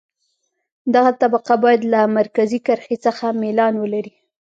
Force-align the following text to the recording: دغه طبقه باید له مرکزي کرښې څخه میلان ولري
دغه 0.93 1.11
طبقه 1.21 1.55
باید 1.63 1.81
له 1.93 2.01
مرکزي 2.17 2.59
کرښې 2.67 2.97
څخه 3.05 3.25
میلان 3.41 3.73
ولري 3.77 4.13